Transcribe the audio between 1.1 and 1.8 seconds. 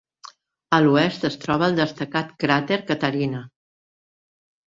es troba el